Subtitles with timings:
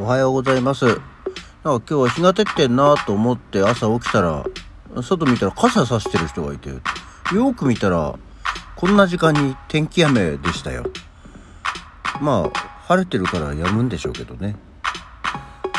[0.00, 0.86] おはようございます。
[0.86, 1.02] なんか
[1.62, 4.42] 今日は日が照ってんなと思って朝起きたら、
[5.02, 6.70] 外見たら傘さしてる人がいて、
[7.34, 8.14] よく見たら、
[8.76, 10.86] こんな時間に天気雨でしたよ。
[12.18, 14.56] まあ、晴れてるからやむんでしょうけどね。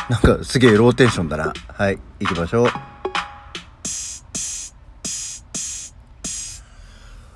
[0.08, 1.52] なんかすげえローテンションだな。
[1.68, 2.91] はい、行きましょう。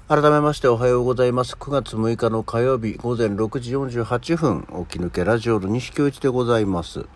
[0.08, 1.56] 改めましておはようございます。
[1.56, 7.07] 9月6日の火曜日午前6時48分、起き抜けラジオの西京一でございます。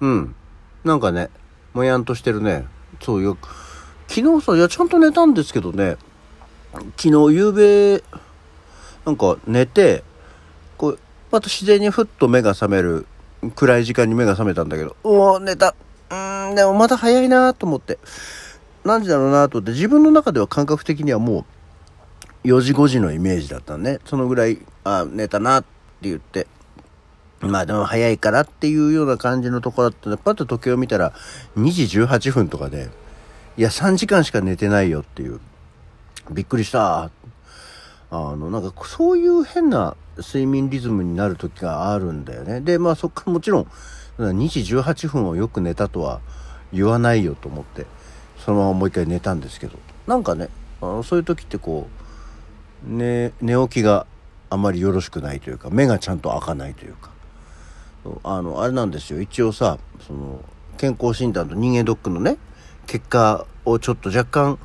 [0.00, 0.34] うん。
[0.82, 1.30] なんかね、
[1.72, 2.66] もやんとしてるね。
[3.00, 3.38] そうよ。
[4.08, 5.98] 昨日さ、いや、ちゃんと寝たんですけどね、
[6.96, 8.02] 昨日夕べ、
[9.04, 10.02] なんか寝て、
[10.78, 10.98] こう、
[11.30, 13.06] また自然にふっと目が覚める、
[13.54, 15.76] 暗い時間に目が覚めたんだけど、うお寝た。
[16.10, 18.00] うーん、でもまだ早いなと思って。
[18.84, 21.55] 何時だろうなと思って、自分の中では感覚的にはもう、
[22.46, 23.98] 4時5時のイメージだったね。
[24.04, 25.68] そのぐらい、あ、寝たなって
[26.02, 26.46] 言って。
[27.40, 31.12] まあでも早いからっていうような感じのところだったんで、パッと時計を見たら
[31.56, 32.88] 2時18分とかで、
[33.56, 35.40] いや3時間しか寝てないよっていう。
[36.30, 37.10] びっくりした。
[38.10, 42.60] あの、なんかそういう変な睡眠リズムになる時があるんだよね。
[42.60, 43.66] で、まあそっからもちろん、
[44.18, 46.20] 2時18分をよく寝たとは
[46.72, 47.86] 言わないよと思って、
[48.38, 49.78] そのままもう一回寝たんですけど。
[50.06, 50.48] なんかね、
[50.80, 51.95] あのそういう時ってこう、
[52.84, 54.06] ね、寝起きが
[54.50, 57.10] あまりよろしくないというか目がちゃんと開かないというか。
[58.22, 59.20] あのあれなんですよ。
[59.20, 60.44] 一応さその
[60.76, 62.36] 健康診断と人間ドックのね
[62.86, 64.58] 結果をちょっと若干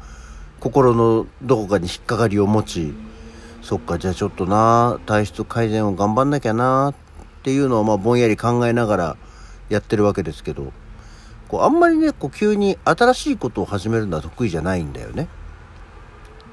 [0.59, 2.94] 心のどこかに引っかかりを持ち
[3.62, 6.96] そっかじゃあちょっとな体質改善を頑張んなきゃなっ
[7.44, 9.18] ていうのをまあぼんやり考えながら
[9.70, 10.72] やってるわけですけど
[11.48, 15.28] こうあんまりねこう急に新しいことを始めるのは得意じゃないんだよね。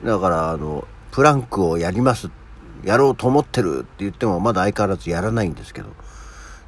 [0.05, 0.87] だからあの
[1.19, 2.31] プランクをやります
[2.85, 5.89] やろうと思ってるって言ってもまだ相変わらずやらないんですけど。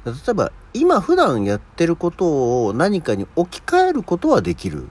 [0.03, 4.89] 例えば今普段やってることを何かに置き換えることはできる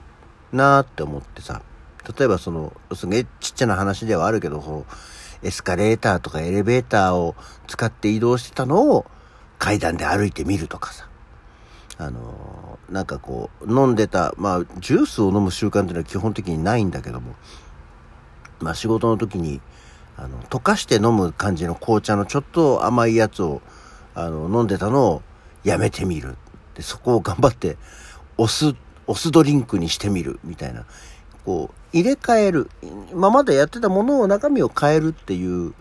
[0.51, 1.61] なって思ってさ。
[2.17, 4.87] 例えばそのすげえちっちゃな話ではあるけど
[5.43, 7.35] エスカレーターとかエレベーターを
[7.67, 9.05] 使って移動してたのを
[9.59, 11.07] 階段で歩いてみるとかさ。
[11.99, 17.35] あのー、なんかこう飲んでたまあジュースを飲む習慣っていうのは基本的にないんだけども。
[18.61, 19.61] まあ仕事の時に、
[20.17, 23.61] あの、溶かして飲む感じの紅茶のちょっと甘いやつを、
[24.13, 25.21] あの、飲んでたのを
[25.63, 26.37] やめてみる。
[26.75, 27.77] で、そこを頑張って、
[28.37, 28.75] お酢、
[29.07, 30.39] お酢ドリンクにしてみる。
[30.43, 30.85] みたいな。
[31.45, 32.69] こう、入れ替える。
[33.11, 35.73] 今までやってたものを中身を変えるっていう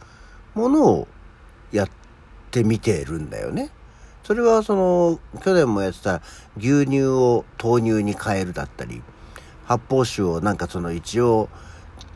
[0.55, 1.09] ものを
[1.73, 1.91] やっ
[2.51, 3.71] てみてるんだよね。
[4.25, 6.23] それはその、去年もやってた
[6.57, 9.03] 牛乳を豆乳に変えるだったり、
[9.65, 11.49] 発泡酒をなんかその一応、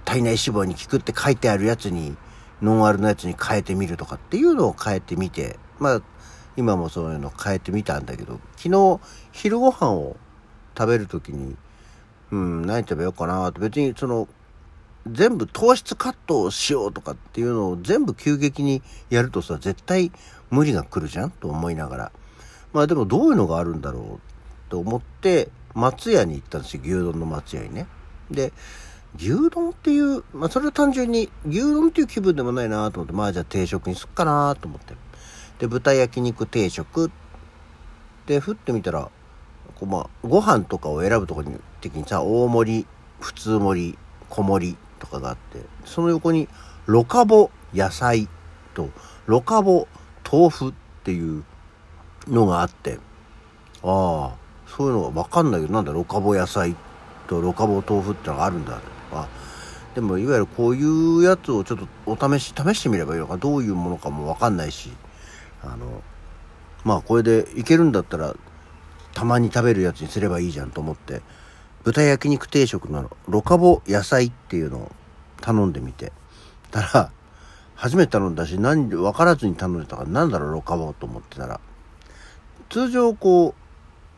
[0.05, 2.17] 体内脂肪に効くって書いてあるやつに、
[2.63, 6.03] ノンアルのやつに変えてみるとかっていうのを変えてみて、まあ、
[6.57, 9.01] 今もそういうの変えてみたんだけど、昨日、
[9.33, 10.17] 昼ご飯を
[10.77, 11.57] 食べるときに、
[12.31, 14.29] うん、何食べようかなって、別にその、
[15.11, 20.13] 全部糖質カットをしようとかっていうのを全部急激にやるとさ、絶対
[20.51, 22.13] 無理が来るじゃんと思いながら。
[22.73, 27.87] まあでもどういうのがあるんだろうと思って、松屋に行ったんですよ、牛丼の松屋にね。
[28.31, 28.53] で、
[29.17, 34.95] 牛丼っていう、まあそれは単純に牛丼っていう気分でもないなと思って、まあじゃあ定食にすっかなと思って。
[35.59, 37.11] で、豚焼肉定食
[38.27, 39.11] で、ふってみたら、
[39.77, 42.87] こうまあ、ご飯とかを選ぶとこに、的にさ、大盛り、
[43.21, 43.99] 普通盛り、
[44.31, 46.49] 小盛りとかがあって、その横に、
[46.87, 48.29] ロカボ野菜
[48.75, 48.91] と、
[49.27, 49.87] ロカボ
[50.31, 50.73] 豆腐っ
[51.05, 51.45] ていう
[52.27, 52.99] のがあって、
[53.83, 54.37] ああ、
[54.67, 56.75] そういうのがわかんないけど、なんだ、ロカボ野菜
[57.29, 58.81] とロカボ豆腐ってのがあるんだと
[59.15, 59.29] か、
[59.95, 64.91] でもいわゆるこういうやつをちょっとお試し、試してみればいいのか、どういうものかもわかんないし、
[65.63, 66.03] あの、
[66.85, 68.35] まあこれでいけるんだったら、
[69.15, 71.23] たまに食べるやつにすればいいじゃんと思って、
[71.85, 74.93] 豚焼肉定食のロカボ野菜っていうのを
[75.41, 76.13] 頼んでみて、
[76.71, 77.13] たら、
[77.77, 80.05] 初めて頼んだし、何、分からずに頼んでたか。
[80.05, 81.61] ら、なんだろう、ロカボと思ってたら、
[82.71, 83.55] 通常こ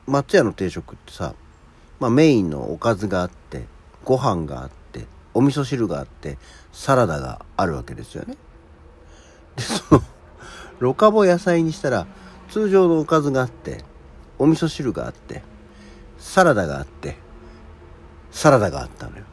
[0.06, 1.34] う、松屋の定食ってさ、
[2.00, 3.64] まあメインのおかずがあって、
[4.04, 4.75] ご飯があって、
[5.36, 6.38] お味噌汁があって、
[6.72, 8.38] サラダがあるわけですよね。
[9.56, 10.02] で、その、
[10.78, 12.06] ロカボ野菜にしたら、
[12.48, 13.84] 通常のおかずがあって、
[14.38, 15.42] お味噌汁があって、
[16.18, 17.16] サラダがあって、
[18.30, 19.24] サラダがあったのよ。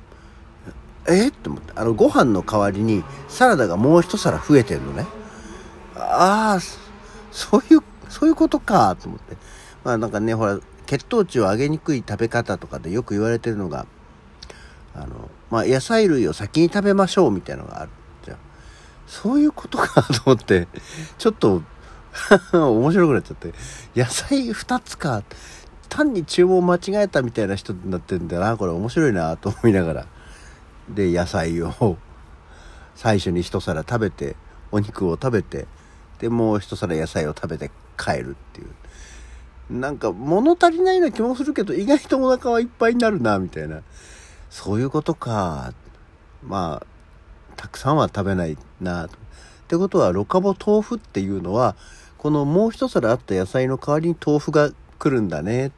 [1.08, 1.30] え？
[1.30, 5.06] って思って、あの、ご飯の代わりに、サラダがもう一皿増えてんのね。
[5.96, 6.60] ああ、
[7.32, 9.38] そういう、そういうことか、と思って。
[9.86, 13.86] まあなんかね、ほら、血糖値を上げにくい食べ方とかでよく言われてるのが、
[14.96, 17.92] あの、まあ野菜類を先に食べましょうみたいなのがある
[18.26, 18.38] じゃん。
[19.08, 20.68] そういうことかと思って、
[21.18, 21.62] ちょっと、
[22.54, 23.54] 面白くなっちゃって。
[23.96, 25.24] 野菜2つか。
[25.90, 28.58] 単に注文間違えたみたいな人になってんだな。
[28.58, 30.08] これ面白いなと思いながら。
[30.90, 31.98] で、野菜を
[32.96, 34.36] 最初に一皿食べて、
[34.72, 35.68] お肉を食べて、
[36.20, 38.68] で、もう一皿野菜を食べて帰るっていう。
[39.70, 43.82] なんか物足りないような気もするけど、意外とお腹はいっぱいになるな、みたいな。
[44.54, 45.74] そういうことか。
[46.44, 46.86] まあ、
[47.56, 49.08] たくさんは食べないな。
[49.08, 49.10] っ
[49.68, 51.76] てことは、ロカボ豆腐っていうのは、
[52.20, 54.70] このもう一皿あった野菜の代わりに豆腐が
[55.00, 55.72] 来るんだね。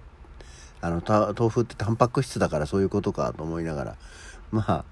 [0.82, 3.96] あの、豆腐ってタンパク質だからそういうことかと思いながら。
[4.52, 4.84] まあ、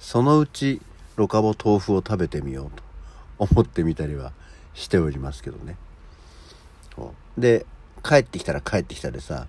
[0.00, 0.82] そのうち、
[1.14, 2.82] ロカボ豆腐を食べてみようと
[3.38, 4.32] 思ってみたりは
[4.74, 5.76] しておりますけどね。
[7.38, 7.64] で、
[8.02, 9.46] 帰ってきたら帰ってきたでさ、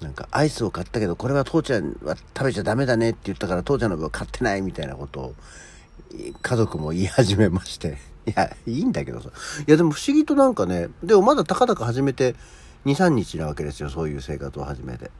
[0.00, 5.34] なんかアイスを買ったけど、これは父ちゃんは食べちゃダメだねって言ったから父ちゃんの分は買ってないみたいなことを
[6.42, 7.98] 家族も言い始めまして。
[8.26, 9.30] いや、いいんだけどさ。
[9.66, 12.34] いや、でも不思議となんかね、でもまだたかだか始めて
[12.86, 13.90] 2、3日なわけですよ。
[13.90, 15.10] そういう生活を始めて。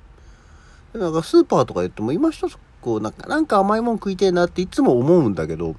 [0.94, 5.76] なんかスーパーとか言っても今一つこうなんか、なんか甘いもん食いてえなっていつも思うんだけど、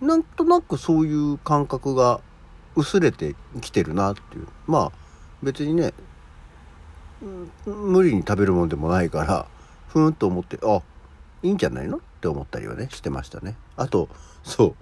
[0.00, 2.20] なんとなくそういう感覚が
[2.76, 4.48] 薄れてきてるなっていう。
[4.66, 4.92] まあ、
[5.42, 5.94] 別にね、
[7.66, 9.46] 無理に食べるもんでもないから、
[9.88, 10.82] ふんと思って、あ、
[11.42, 11.98] いいんじゃないの？
[11.98, 13.56] って思ったりはね、してましたね。
[13.76, 14.08] あと、
[14.42, 14.74] そう、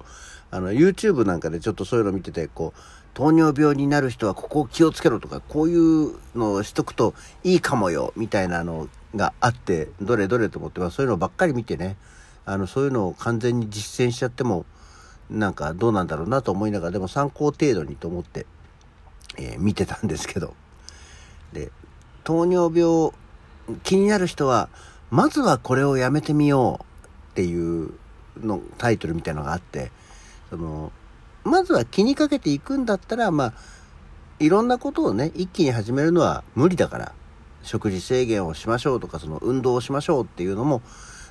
[0.51, 2.81] あの、YouTube なんかでちょっとそういうの見てて、こう、
[3.15, 11.97] 糖尿病になる人はここを気をつけろとか、こういうのをしとくといいかもよ、みたいなのがあって、どれどれと思って、まあそういうのばっかり見てね、
[12.47, 14.65] あの、そういうのを完全に実践しちゃっても、
[15.31, 18.47] なんかどうなんだろうなと思いながら、でも参考程度にと思って、
[19.37, 20.55] えー、見てたんですけど。
[21.53, 21.71] で、
[22.25, 23.13] 糖尿病
[23.83, 24.69] 気になる人は、
[25.11, 27.93] まずはこれをやめてみようっていう
[28.41, 29.91] のタイトルみたいのがあって、
[30.51, 30.93] その、
[31.45, 33.53] まずは気にかけていくんだったら、まあ、
[34.39, 37.13] いろんなことをね、一気に始めるのは無理だから、
[37.63, 40.83] 食事制限をしましょうとか、その運動をしましょうっていうのも、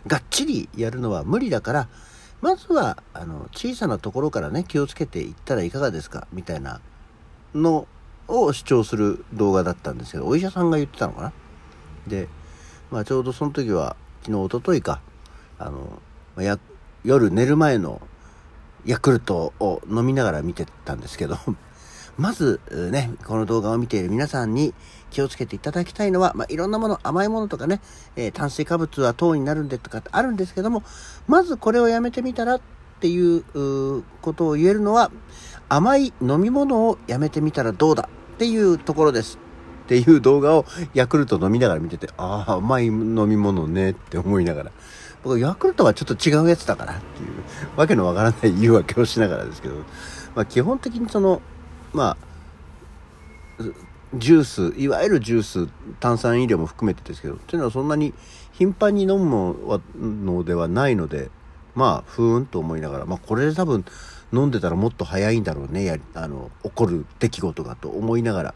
[0.08, 1.88] がっちりやるのは無理だから、
[2.42, 6.82] まずは、あの、小さなところからね、気をつけていったらいかがですかみたいな
[7.54, 7.88] の
[8.32, 11.34] を主張する動画だったんですけど、お医者さんが言ってたのかな？
[12.08, 12.28] で、
[12.90, 15.02] まあちょうどその時は、昨日、おとといか、
[15.60, 16.02] あの、
[16.42, 16.58] や
[17.04, 18.02] 夜寝る前の
[18.86, 21.38] ヤクルトを飲みながら見てたんですけど、
[22.18, 22.60] まず
[22.92, 24.74] ね、この動画を見ている皆さんに
[25.10, 27.82] 気をつけていただきたいのは、まあ、いろんなもの、甘いものとかね、
[28.16, 30.84] えー、炭水化物は糖になるんでとかってあるんですけども、
[31.28, 32.62] まずこれをやめてみたらっ
[33.00, 35.12] ていうことを言えるのは、
[35.70, 38.10] 甘い飲み物をやめてみたらどうだ
[38.42, 39.38] っていうところです。
[39.86, 40.66] っていう動画を
[40.96, 44.72] ヤクルト飲みながら見てて、ああ、甘い飲み物ねって思いながら。
[45.24, 47.30] 僕、ヤクルトはちょっと違うやつだからっていう、
[47.76, 49.76] わけのわからない言い訳をしながらですけど、
[50.34, 51.40] まあ基本的にその、
[51.94, 52.18] ま
[53.60, 53.64] あ、
[54.16, 55.68] ジュース、いわゆるジュース、
[56.00, 58.16] 炭酸飲料も含めてですけど、というのはそんなに
[58.54, 59.56] 頻繁に飲む
[59.96, 61.30] のではないので、
[61.76, 63.86] まあ、ふーんと思いながら、まあこれで多分
[64.34, 68.56] 飲んでたらもっと早いんだろうね、やあの、起こる出来事がと思いながら、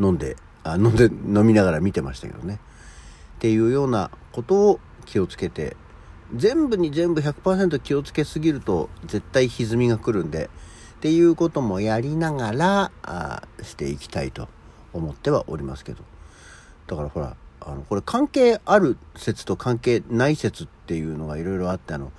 [0.00, 2.60] 飲んで、あ飲んで、飲みながら見てましたけどね。
[3.36, 5.76] っていうようなことを気をつけて、
[6.34, 10.48] 全部に全部100%気をつけすぎると絶対歪みが来るんで、
[10.96, 14.48] っていうこともやりながら、あしていきたいと
[14.92, 16.04] 思ってはおりますけど。
[16.86, 17.36] だからほら、
[17.68, 22.12] あの、これ関係ある説と関係ない説っていうのがいろいろあって、あの、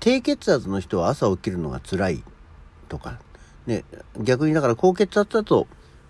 [0.00, 2.24] 低血圧の人は朝起きるのが辛い
[2.88, 3.20] とか、
[3.66, 3.84] ね、
[4.18, 5.68] 逆にだから高血圧だと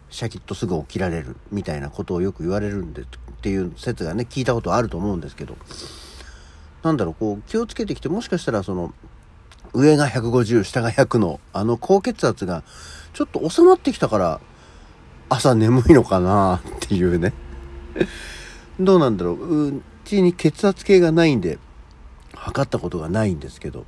[0.08, 3.04] シャキッとすぐ起きられるみたいなことをよく言われるんでっ
[3.42, 5.56] ていう説がね聞いたことあると思うんですけど
[6.82, 8.94] なんだろうこう気をつけてきてもしかしたらその
[9.74, 12.62] 上が150下が100のあの高血圧が
[13.12, 14.40] ちょっと収まってきたから
[15.28, 17.32] 朝眠いのかなっていうね。
[18.80, 19.68] どうなんだろう。
[19.68, 21.58] うちに血圧計がないんで
[22.34, 23.84] 測ったことがないんですけど。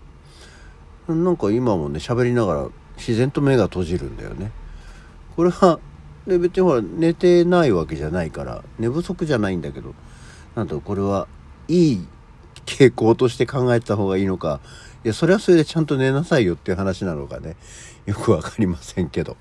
[1.07, 4.53] なんか今もね喋りながら自然と目が閉じるんだよね。
[5.37, 5.79] これは
[6.27, 9.95] で別にほら寝てないわけじゃないから寝不足じゃないんだけど
[10.55, 11.29] なんとこれは
[11.69, 12.07] いい
[12.65, 14.61] 傾向として考えた方がいいのか
[15.05, 17.57] いやそれはそれでちゃんと寝なさいよっていう話なのかね。
[18.07, 19.37] よく分かりませんけど。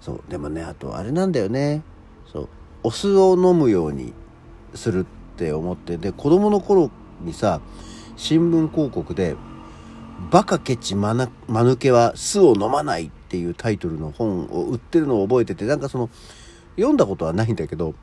[0.00, 1.82] そうでもねあとあれなんだよね。
[2.32, 2.48] そう
[2.82, 4.12] お酢を飲むように
[4.74, 7.60] するって思ってで子供の頃にさ
[8.16, 9.36] 新聞広告で
[10.30, 16.10] 「バカケチマヌケは酢を飲まない」っていうタイトルの本を売ってるのを覚えててなんかその
[16.76, 17.94] 読んだことはないんだけど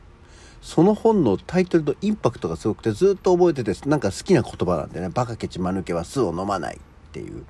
[0.61, 6.75] その本のタイトルのインパクトがすごくてずっと覚えててなんか好きな言葉なんでね「バカケチマヌケは酢を飲まない」
[7.09, 7.45] っていう。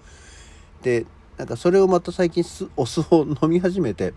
[0.82, 1.06] で
[1.40, 2.44] なんかそれをまた最近
[2.76, 4.14] お酢を飲み始めて、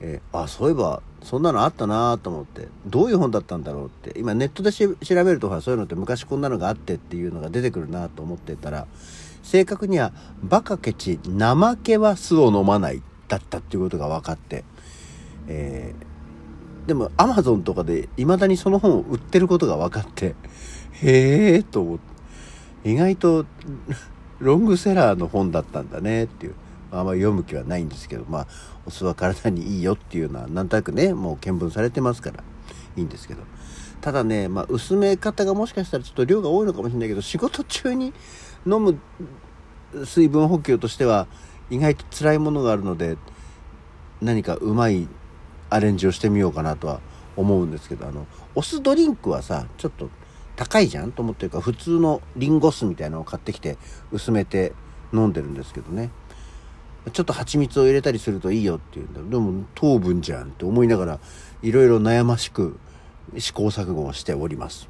[0.00, 8.86] えー、あそういえばそんなのあったなと思ってどういう本だったんだろうって今ネットで調べるとかそういうのって昔こんなのがあってっていうのが出てくるなと思ってたら
[9.42, 10.12] 正確には
[10.42, 14.64] バカケチ怠けは酢を飲まないだったっていうことが分かって、
[15.48, 20.36] えー、でもアマゾンとかで未だにその本を売ってることが分かって
[21.02, 23.44] へえと思って意外と
[24.38, 26.54] ロングセラーの本だったんだねっていう。
[26.90, 28.46] あんまり読む気はないんですけど、まあ、
[28.86, 32.42] お酢は体にいいよっていうのは、なんとなくね、もう見聞されてますから、
[32.96, 33.42] いいんですけど。
[34.00, 38.12] ただね、まあ、薄め方がもしかしたらちょっと量が多いのかもしれないけど、仕事中に
[38.66, 38.98] 飲む
[40.04, 41.26] 水分補給としては、
[41.70, 43.16] 意外と辛いものがあるので、
[44.20, 45.08] 何かうまい
[45.70, 47.00] アレンジをしてみようかなとは
[47.36, 50.10] 思うんですけど、あの、お酢ドリンクはさ、ちょっと
[50.56, 53.78] 高いじゃんと思ってるから、普通のリンゴ酢みたいなのを買ってきて、
[54.10, 54.72] 薄めて
[55.12, 56.10] 飲んでるんですけどね。
[57.10, 61.20] ちょっと蜂蜜を入れたりするといいよっていうんだでも糖分じゃんって思いながら
[61.62, 62.78] いろいろ悩ましく
[63.36, 64.88] 試行錯誤をしております。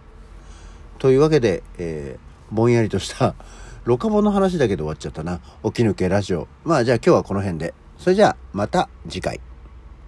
[0.98, 3.34] というわけで、えー、ぼんやりとした
[3.84, 5.40] ロカボの話だけで終わっちゃったな。
[5.64, 6.46] 起き抜けラジオ。
[6.64, 7.75] まあじゃあ今日はこの辺で。
[7.96, 9.40] それじゃあまた次回。